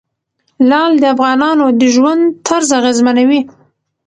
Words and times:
لعل 0.69 0.93
د 0.99 1.03
افغانانو 1.13 1.65
د 1.79 1.81
ژوند 1.95 2.21
طرز 2.47 2.69
اغېزمنوي. 2.79 3.41